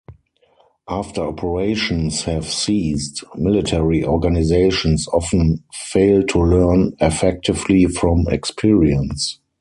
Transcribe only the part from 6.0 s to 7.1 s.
to learn